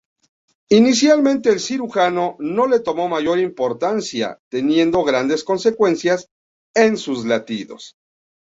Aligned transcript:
Inicialmente 0.71 1.49
el 1.51 1.59
cirujano 1.59 2.35
no 2.39 2.65
le 2.65 2.79
tomo 2.79 3.07
mayor 3.07 3.37
importancia, 3.37 4.39
teniendo 4.49 5.03
grandes 5.03 5.43
consecuencias 5.43 6.27
en 6.75 6.97
sus 6.97 7.27
latidos. 7.27 7.95